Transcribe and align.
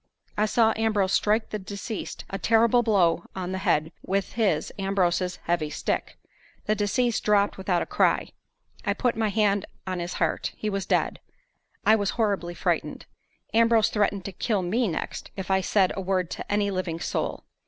I 0.35 0.47
saw 0.47 0.73
Ambrose 0.77 1.13
strike 1.13 1.51
the 1.51 1.59
deceased 1.59 2.25
a 2.31 2.39
terrible 2.39 2.81
blow 2.81 3.25
on 3.35 3.51
the 3.51 3.59
head 3.59 3.91
with 4.01 4.31
his 4.33 4.73
(Ambrose's) 4.79 5.35
heavy 5.43 5.69
stick. 5.69 6.17
The 6.65 6.73
deceased 6.73 7.23
dropped 7.23 7.55
without 7.55 7.83
a 7.83 7.85
cry. 7.85 8.29
I 8.83 8.95
put 8.95 9.15
my 9.15 9.29
hand 9.29 9.67
on 9.85 9.99
his 9.99 10.13
heart. 10.13 10.53
He 10.57 10.71
was 10.71 10.87
dead. 10.87 11.19
I 11.85 11.95
was 11.95 12.09
horribly 12.17 12.55
frightened. 12.55 13.05
Ambrose 13.53 13.89
threatened 13.89 14.25
to 14.25 14.31
kill 14.31 14.63
me 14.63 14.87
next 14.87 15.29
if 15.37 15.51
I 15.51 15.61
said 15.61 15.93
a 15.95 16.01
word 16.01 16.31
to 16.31 16.51
any 16.51 16.71
living 16.71 16.99
soul. 16.99 17.43